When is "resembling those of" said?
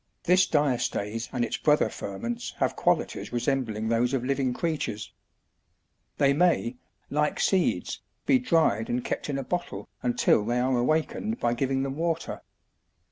3.31-4.25